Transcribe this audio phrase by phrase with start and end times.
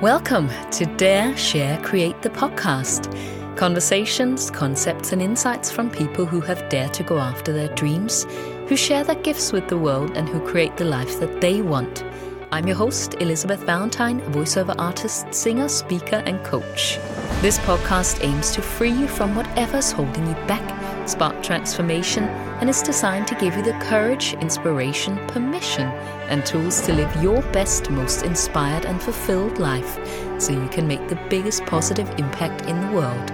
[0.00, 3.14] Welcome to Dare, Share, Create the podcast.
[3.54, 8.24] Conversations, concepts, and insights from people who have dared to go after their dreams,
[8.66, 12.02] who share their gifts with the world, and who create the life that they want.
[12.50, 16.98] I'm your host, Elisabeth Valentine, voiceover artist, singer, speaker, and coach.
[17.42, 20.66] This podcast aims to free you from whatever's holding you back,
[21.10, 22.24] spark transformation,
[22.60, 25.88] and is designed to give you the courage, inspiration, permission,
[26.28, 29.98] and tools to live your best, most inspired and fulfilled life
[30.40, 33.28] so you can make the biggest positive impact in the world.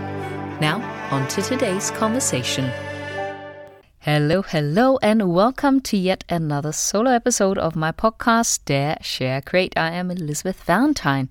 [0.60, 2.70] Now, on to today's conversation.
[4.00, 9.74] Hello, hello, and welcome to yet another solo episode of my podcast, Dare, Share, Create.
[9.76, 11.28] I am Elisabeth Valentine.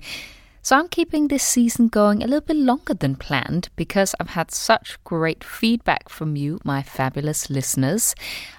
[0.66, 4.50] So I'm keeping this season going a little bit longer than planned because I've had
[4.50, 8.16] such great feedback from you, my fabulous listeners.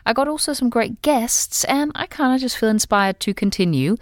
[0.07, 3.97] I got also some great guests, and I kind of just feel inspired to continue.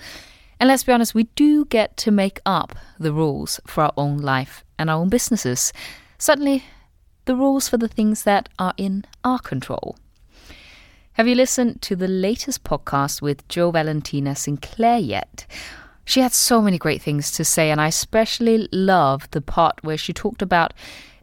[0.60, 4.18] And let's be honest, we do get to make up the rules for our own
[4.18, 5.72] life and our own businesses.
[6.18, 6.62] Certainly,
[7.24, 9.96] the rules for the things that are in our control.
[11.14, 15.46] Have you listened to the latest podcast with Joe Valentina Sinclair yet?
[16.04, 19.96] She had so many great things to say, and I especially loved the part where
[19.96, 20.74] she talked about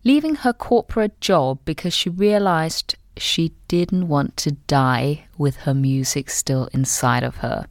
[0.04, 6.30] leaving her corporate job because she realized she didn't want to die with her music
[6.30, 7.68] still inside of her.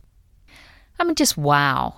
[0.98, 1.94] I mean, just wow.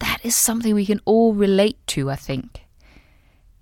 [0.00, 2.64] That is something we can all relate to, I think.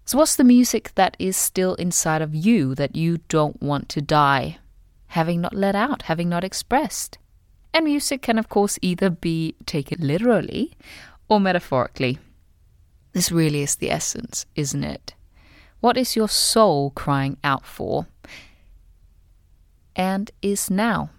[0.04, 4.00] So, what's the music that is still inside of you that you don't want to
[4.00, 4.58] die,
[5.08, 7.18] having not let out, having not expressed?
[7.72, 10.72] And music can, of course, either be taken literally
[11.28, 12.18] or metaphorically.
[13.12, 15.14] This really is the essence, isn't it?
[15.80, 18.06] What is your soul crying out for?
[19.94, 21.10] And is now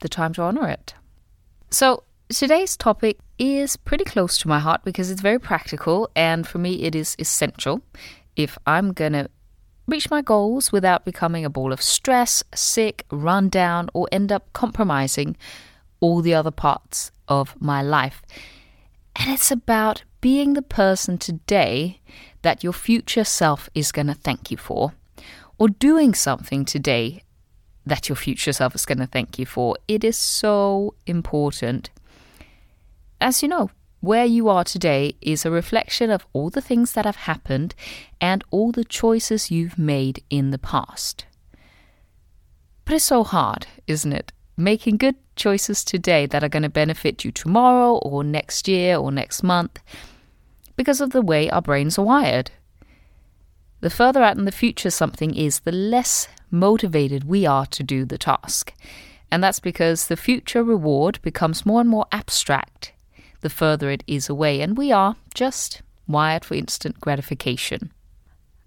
[0.00, 0.94] the time to honor it?
[1.70, 6.58] So, today's topic is pretty close to my heart because it's very practical, and for
[6.58, 7.80] me, it is essential
[8.36, 9.28] if I'm going to
[9.88, 14.52] reach my goals without becoming a ball of stress, sick, run down, or end up
[14.52, 15.36] compromising
[15.98, 18.22] all the other parts of my life.
[19.16, 22.00] And it's about being the person today
[22.42, 24.92] that your future self is going to thank you for,
[25.58, 27.22] or doing something today
[27.86, 29.76] that your future self is going to thank you for.
[29.88, 31.90] It is so important.
[33.20, 33.70] As you know,
[34.00, 37.74] where you are today is a reflection of all the things that have happened
[38.20, 41.26] and all the choices you've made in the past.
[42.84, 44.32] But it's so hard, isn't it?
[44.56, 49.10] Making good choices today that are going to benefit you tomorrow or next year or
[49.10, 49.80] next month
[50.76, 52.52] because of the way our brains are wired.
[53.80, 58.04] The further out in the future something is, the less motivated we are to do
[58.04, 58.72] the task.
[59.30, 62.92] And that's because the future reward becomes more and more abstract
[63.40, 67.92] the further it is away, and we are just wired for instant gratification.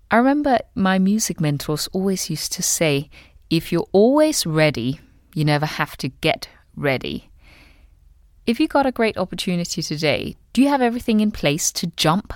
[0.09, 3.09] I remember my music mentors always used to say,
[3.49, 4.99] if you're always ready,
[5.33, 7.29] you never have to get ready.
[8.45, 12.33] If you got a great opportunity today, do you have everything in place to jump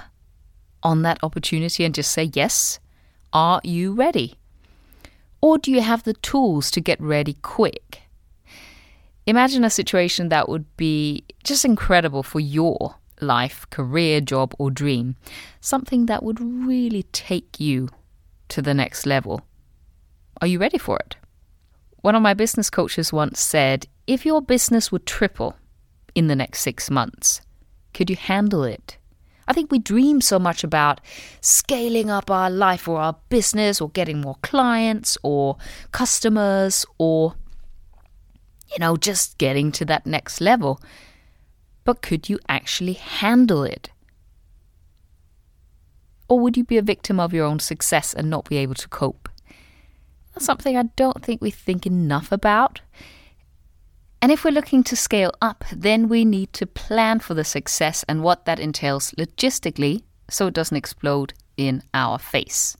[0.84, 2.80] on that opportunity and just say yes?
[3.34, 4.36] Are you ready?
[5.42, 8.02] Or do you have the tools to get ready quick?
[9.28, 15.16] Imagine a situation that would be just incredible for your life, career, job, or dream.
[15.62, 17.90] Something that would really take you
[18.50, 19.42] to the next level.
[20.42, 21.16] Are you ready for it?
[22.02, 25.56] One of my business coaches once said if your business would triple
[26.14, 27.42] in the next six months,
[27.94, 28.98] could you handle it?
[29.48, 31.02] I think we dream so much about
[31.42, 35.58] scaling up our life or our business or getting more clients or
[35.92, 37.36] customers or
[38.72, 40.82] you know, just getting to that next level.
[41.84, 43.90] But could you actually handle it?
[46.28, 48.88] Or would you be a victim of your own success and not be able to
[48.88, 49.30] cope?
[50.34, 52.82] That's something I don't think we think enough about.
[54.22, 58.04] And if we're looking to scale up, then we need to plan for the success
[58.08, 62.76] and what that entails logistically so it doesn't explode in our face.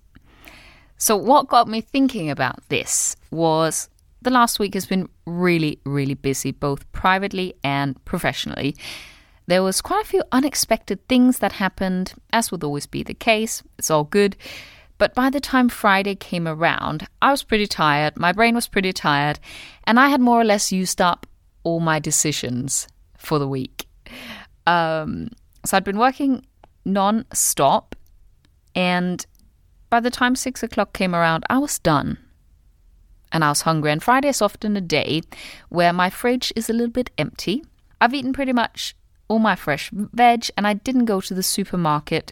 [0.98, 3.90] So, what got me thinking about this was
[4.26, 8.76] the last week has been really, really busy, both privately and professionally.
[9.46, 13.64] There was quite a few unexpected things that happened, as would always be the case.
[13.78, 14.36] It's all good.
[14.98, 18.92] But by the time Friday came around, I was pretty tired, my brain was pretty
[18.92, 19.40] tired,
[19.86, 21.28] and I had more or less used up
[21.64, 22.88] all my decisions
[23.18, 23.88] for the week.
[24.66, 25.30] Um,
[25.66, 26.46] so I'd been working
[26.84, 27.96] non stop,
[28.74, 29.24] and
[29.92, 32.18] by the time six o'clock came around, I was done
[33.36, 33.92] and I was hungry.
[33.92, 35.22] And Friday is often a day
[35.68, 37.66] where my fridge is a little bit empty.
[38.00, 38.96] I've eaten pretty much
[39.28, 42.32] all my fresh veg, and I didn't go to the supermarket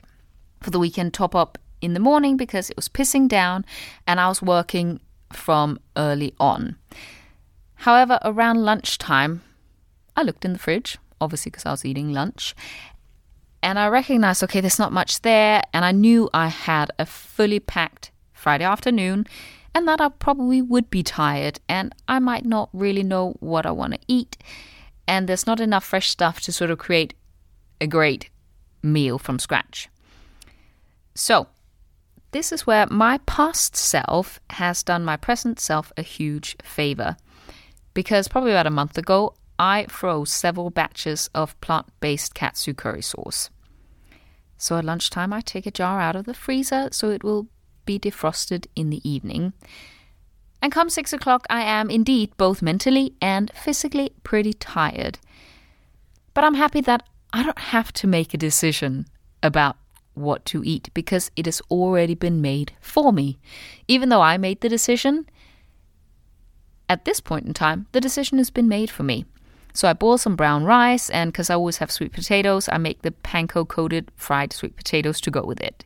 [0.61, 3.65] for the weekend top up in the morning because it was pissing down
[4.07, 5.01] and I was working
[5.33, 6.77] from early on.
[7.75, 9.41] However, around lunchtime,
[10.15, 12.55] I looked in the fridge, obviously because I was eating lunch,
[13.61, 17.59] and I recognized okay, there's not much there, and I knew I had a fully
[17.59, 19.27] packed Friday afternoon
[19.75, 23.71] and that I probably would be tired and I might not really know what I
[23.71, 24.37] want to eat.
[25.07, 27.13] And there's not enough fresh stuff to sort of create
[27.81, 28.29] a great
[28.81, 29.89] meal from scratch.
[31.15, 31.47] So,
[32.31, 37.15] this is where my past self has done my present self a huge favor.
[37.93, 43.03] Because probably about a month ago, I froze several batches of plant based katsu curry
[43.03, 43.49] sauce.
[44.57, 47.47] So at lunchtime, I take a jar out of the freezer so it will
[47.85, 49.53] be defrosted in the evening.
[50.61, 55.19] And come six o'clock, I am indeed both mentally and physically pretty tired.
[56.33, 57.03] But I'm happy that
[57.33, 59.07] I don't have to make a decision
[59.41, 59.77] about
[60.13, 63.39] what to eat because it has already been made for me.
[63.87, 65.27] Even though I made the decision,
[66.87, 69.25] at this point in time, the decision has been made for me.
[69.73, 73.01] So I boil some brown rice, and because I always have sweet potatoes, I make
[73.01, 75.83] the panko coated fried sweet potatoes to go with it.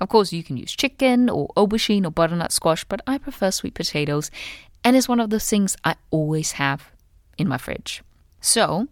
[0.00, 3.74] Of course, you can use chicken or aubergine or butternut squash, but I prefer sweet
[3.74, 4.30] potatoes,
[4.84, 6.92] and it's one of those things I always have
[7.36, 8.02] in my fridge.
[8.40, 8.88] So,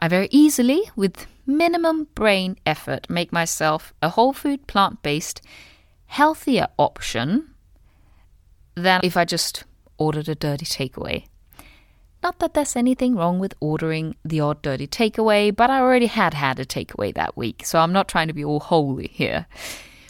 [0.00, 5.40] I very easily, with minimum brain effort, make myself a whole food, plant based,
[6.06, 7.54] healthier option
[8.74, 9.64] than if I just
[9.98, 11.26] ordered a dirty takeaway.
[12.24, 16.32] Not that there's anything wrong with ordering the odd dirty takeaway, but I already had
[16.32, 19.44] had a takeaway that week, so I'm not trying to be all holy here.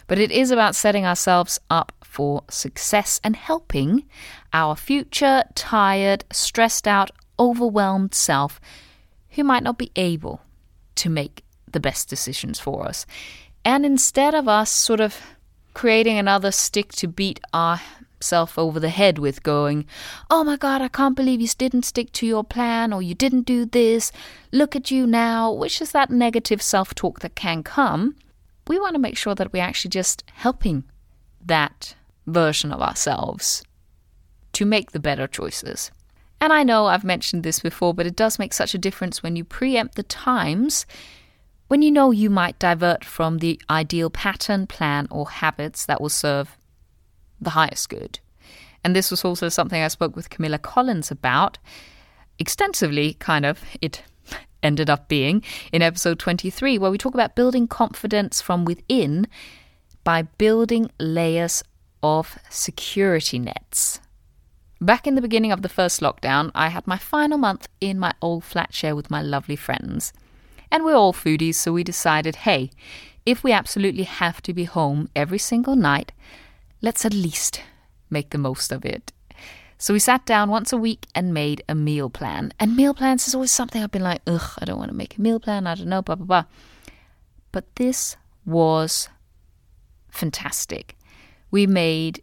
[0.07, 4.05] But it is about setting ourselves up for success and helping
[4.53, 8.61] our future, tired, stressed out, overwhelmed self
[9.31, 10.41] who might not be able
[10.95, 13.05] to make the best decisions for us.
[13.65, 15.19] And instead of us sort of
[15.73, 17.41] creating another stick to beat
[18.25, 19.85] ourself over the head with, going,
[20.29, 23.43] Oh my God, I can't believe you didn't stick to your plan or you didn't
[23.43, 24.11] do this.
[24.51, 28.15] Look at you now, which is that negative self talk that can come
[28.67, 30.83] we want to make sure that we're actually just helping
[31.45, 31.95] that
[32.25, 33.63] version of ourselves
[34.53, 35.91] to make the better choices.
[36.41, 39.35] And I know I've mentioned this before, but it does make such a difference when
[39.35, 40.85] you preempt the times
[41.67, 46.09] when you know you might divert from the ideal pattern, plan, or habits that will
[46.09, 46.57] serve
[47.45, 48.19] the highest good.
[48.83, 51.57] And this was also something I spoke with Camilla Collins about
[52.37, 53.61] extensively, kind of.
[53.81, 54.03] It
[54.63, 59.27] ended up being in episode 23, where we talk about building confidence from within
[60.03, 61.63] by building layers
[62.03, 63.99] of security nets.
[64.79, 68.13] Back in the beginning of the first lockdown, I had my final month in my
[68.21, 70.13] old flat share with my lovely friends.
[70.69, 72.69] And we're all foodies, so we decided hey,
[73.25, 76.11] if we absolutely have to be home every single night,
[76.85, 77.61] let's at least
[78.11, 79.11] make the most of it.
[79.77, 82.53] So we sat down once a week and made a meal plan.
[82.59, 85.17] And meal plans is always something I've been like, ugh, I don't want to make
[85.17, 85.67] a meal plan.
[85.67, 86.43] I don't know, blah, blah, blah.
[87.51, 88.15] But this
[88.45, 89.09] was
[90.09, 90.95] fantastic.
[91.49, 92.21] We made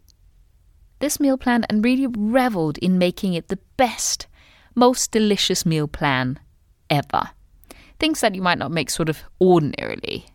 [0.99, 4.27] this meal plan and really reveled in making it the best,
[4.75, 6.39] most delicious meal plan
[6.89, 7.31] ever.
[7.99, 10.25] Things that you might not make sort of ordinarily.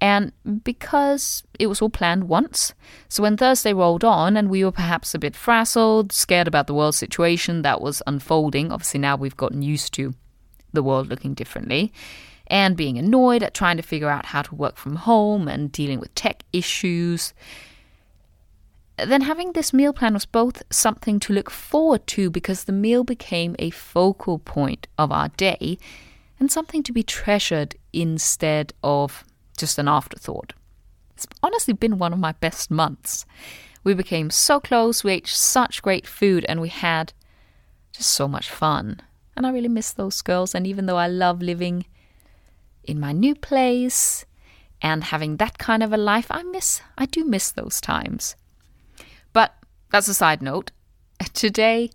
[0.00, 2.72] And because it was all planned once,
[3.08, 6.74] so when Thursday rolled on and we were perhaps a bit frazzled, scared about the
[6.74, 10.14] world situation that was unfolding, obviously now we've gotten used to
[10.72, 11.92] the world looking differently,
[12.46, 15.98] and being annoyed at trying to figure out how to work from home and dealing
[15.98, 17.34] with tech issues,
[18.96, 23.04] then having this meal plan was both something to look forward to because the meal
[23.04, 25.78] became a focal point of our day
[26.40, 29.24] and something to be treasured instead of
[29.58, 30.54] just an afterthought.
[31.14, 33.26] It's honestly been one of my best months.
[33.84, 37.12] We became so close, we ate such great food, and we had
[37.92, 39.00] just so much fun.
[39.36, 40.54] And I really miss those girls.
[40.54, 41.86] And even though I love living
[42.84, 44.24] in my new place
[44.80, 48.36] and having that kind of a life, I miss, I do miss those times.
[49.32, 49.54] But
[49.90, 50.70] that's a side note.
[51.34, 51.90] Today,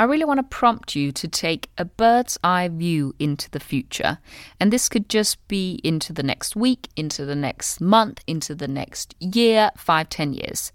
[0.00, 4.18] I really want to prompt you to take a bird's eye view into the future.
[4.60, 8.68] And this could just be into the next week, into the next month, into the
[8.68, 10.72] next year, five, ten years.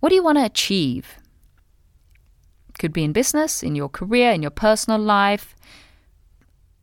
[0.00, 1.16] What do you want to achieve?
[2.78, 5.56] Could be in business, in your career, in your personal life.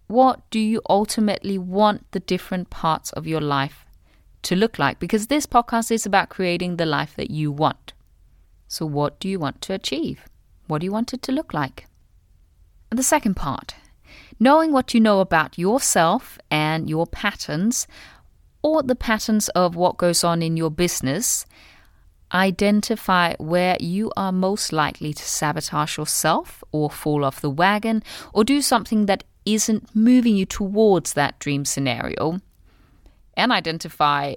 [0.08, 3.86] What do you ultimately want the different parts of your life
[4.42, 4.98] to look like?
[4.98, 7.94] Because this podcast is about creating the life that you want.
[8.74, 10.26] So, what do you want to achieve?
[10.66, 11.86] What do you want it to look like?
[12.90, 13.76] And the second part
[14.40, 17.86] Knowing what you know about yourself and your patterns,
[18.64, 21.46] or the patterns of what goes on in your business,
[22.34, 28.02] identify where you are most likely to sabotage yourself or fall off the wagon
[28.34, 32.42] or do something that isn't moving you towards that dream scenario,
[33.38, 34.34] and identify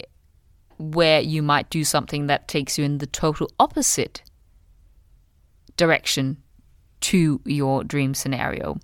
[0.77, 4.21] where you might do something that takes you in the total opposite
[5.77, 6.37] direction
[6.99, 8.79] to your dream scenario.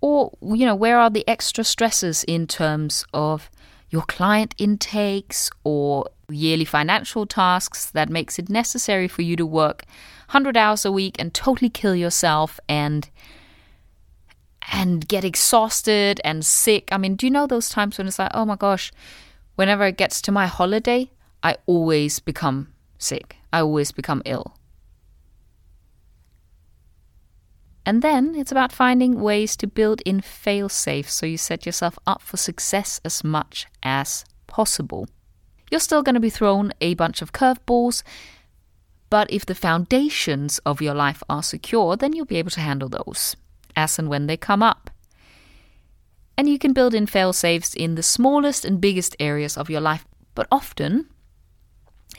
[0.00, 3.50] Or, you know, where are the extra stresses in terms of
[3.90, 9.84] your client intakes or yearly financial tasks that makes it necessary for you to work
[10.28, 13.10] 100 hours a week and totally kill yourself and
[14.72, 16.88] and get exhausted and sick.
[16.90, 18.92] I mean, do you know those times when it's like, "Oh my gosh,
[19.56, 21.10] whenever it gets to my holiday,
[21.42, 23.36] I always become sick.
[23.52, 24.54] I always become ill."
[27.84, 31.98] And then it's about finding ways to build in fail safes so you set yourself
[32.06, 35.08] up for success as much as possible.
[35.70, 38.02] You're still going to be thrown a bunch of curveballs,
[39.10, 42.88] but if the foundations of your life are secure, then you'll be able to handle
[42.88, 43.36] those
[43.74, 44.90] as and when they come up.
[46.36, 49.80] And you can build in fail safes in the smallest and biggest areas of your
[49.80, 51.08] life, but often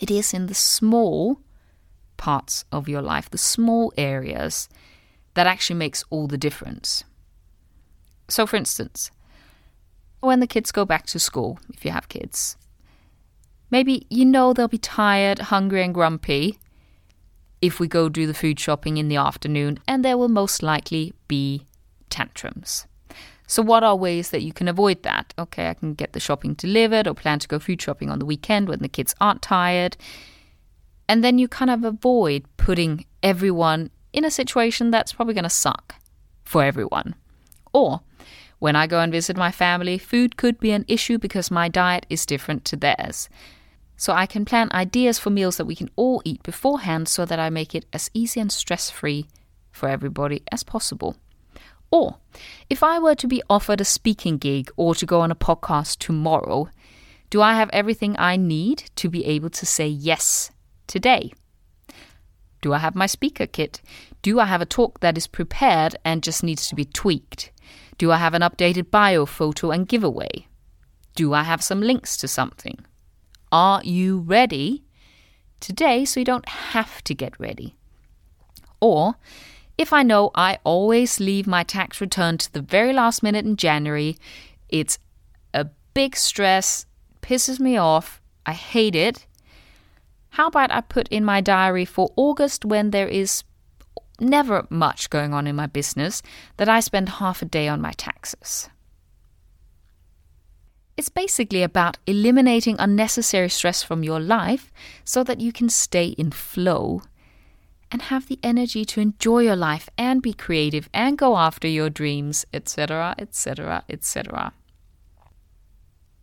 [0.02, 1.40] it is in the small
[2.18, 4.68] parts of your life, the small areas
[5.36, 7.04] that actually makes all the difference.
[8.30, 9.12] So, for instance,
[10.22, 12.56] when the kids go back to school, if you have kids,
[13.70, 16.58] maybe you know they'll be tired, hungry, and grumpy
[17.62, 21.14] if we go do the food shopping in the afternoon, and there will most likely
[21.30, 21.66] be
[22.10, 22.86] tantrums.
[23.48, 25.34] So, what are ways that you can avoid that?
[25.38, 28.26] Okay, I can get the shopping delivered or plan to go food shopping on the
[28.26, 29.96] weekend when the kids aren't tired.
[31.08, 35.50] And then you kind of avoid putting everyone in a situation that's probably going to
[35.50, 35.96] suck
[36.44, 37.16] for everyone.
[37.74, 38.02] Or
[38.60, 42.06] when I go and visit my family, food could be an issue because my diet
[42.10, 43.28] is different to theirs.
[43.98, 47.40] So I can plan ideas for meals that we can all eat beforehand so that
[47.40, 49.28] I make it as easy and stress free
[49.72, 51.18] for everybody as possible.
[51.92, 52.18] Or
[52.70, 55.98] if I were to be offered a speaking gig or to go on a podcast
[55.98, 56.70] tomorrow,
[57.30, 60.52] do I have everything I need to be able to say yes
[60.88, 61.34] today?
[62.64, 63.82] Do I have my speaker kit?
[64.22, 67.52] Do I have a talk that is prepared and just needs to be tweaked?
[67.98, 70.48] Do I have an updated bio photo and giveaway?
[71.14, 72.80] Do I have some links to something?
[73.52, 74.86] Are you ready
[75.60, 77.76] today so you don't have to get ready?
[78.80, 79.16] Or,
[79.78, 83.58] if I know I always leave my tax return to the very last minute in
[83.58, 84.16] January,
[84.70, 85.00] it's
[85.54, 86.86] a big stress,
[87.22, 89.28] pisses me off, I hate it,
[90.34, 93.44] how about I put in my diary for August when there is
[94.20, 96.24] never much going on in my business
[96.58, 98.68] that I spend half a day on my taxes?
[100.98, 104.72] It's basically about eliminating unnecessary stress from your life
[105.04, 107.04] so that you can stay in flow
[107.92, 111.92] and have the energy to enjoy your life and be creative and go after your
[111.92, 114.52] dreams, etc., etc., etc.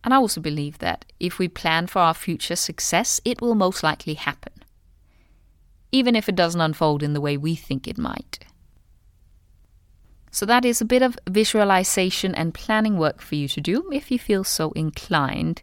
[0.03, 3.83] And I also believe that if we plan for our future success, it will most
[3.83, 4.53] likely happen,
[5.91, 8.39] even if it doesn't unfold in the way we think it might.
[10.33, 14.09] So, that is a bit of visualization and planning work for you to do if
[14.09, 15.61] you feel so inclined.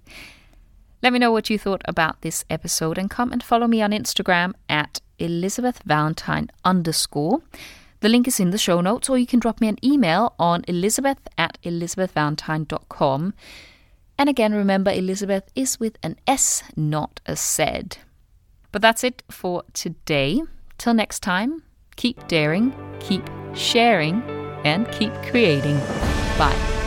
[1.03, 3.93] Let me know what you thought about this episode and come and follow me on
[3.93, 7.41] Instagram at Elisabeth Valentine underscore.
[8.01, 10.65] The link is in the show notes, or you can drop me an email on
[10.69, 13.35] elisabeth at elisabethvalentine.com.
[14.19, 17.83] And again, remember Elisabeth is with an S, not a Z.
[18.73, 20.43] But that's it for today.
[20.77, 21.63] Till next time,
[21.97, 24.23] keep daring, keep sharing,
[24.65, 25.79] and keep creating.
[26.37, 26.78] Bye.